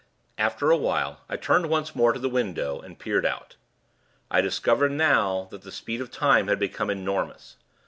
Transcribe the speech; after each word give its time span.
After 0.39 0.71
awhile, 0.71 1.21
I 1.29 1.37
turned 1.37 1.69
once 1.69 1.95
more 1.95 2.11
to 2.11 2.19
the 2.19 2.27
window, 2.27 2.79
and 2.81 2.97
peered 2.97 3.23
out. 3.23 3.55
I 4.31 4.41
discovered, 4.41 4.91
now, 4.93 5.47
that 5.51 5.61
the 5.61 5.71
speed 5.71 6.01
of 6.01 6.09
time 6.09 6.47
had 6.47 6.57
become 6.57 6.89
enormous. 6.89 7.57